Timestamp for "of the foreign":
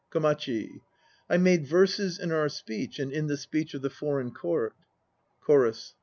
3.75-4.31